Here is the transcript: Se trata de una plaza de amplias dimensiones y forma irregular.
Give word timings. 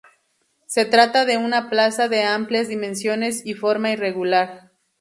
Se 0.65 0.85
trata 0.85 1.25
de 1.25 1.37
una 1.37 1.69
plaza 1.69 2.07
de 2.07 2.23
amplias 2.23 2.67
dimensiones 2.67 3.45
y 3.45 3.53
forma 3.53 3.91
irregular. 3.91 4.71